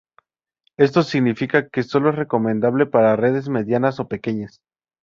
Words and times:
Esto 0.77 1.03
significa 1.03 1.69
que 1.69 1.83
sólo 1.83 2.09
es 2.09 2.15
recomendable 2.15 2.87
para 2.87 3.15
redes 3.15 3.49
medianas 3.49 3.99
o 3.99 4.07
pequeñas. 4.07 4.59